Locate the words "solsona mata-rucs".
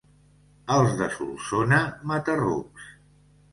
1.17-2.91